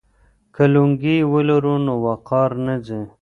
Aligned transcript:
که 0.55 0.63
لونګۍ 0.73 1.17
ولرو 1.33 1.75
نو 1.85 1.93
وقار 2.05 2.51
نه 2.65 2.75
ځي. 2.85 3.01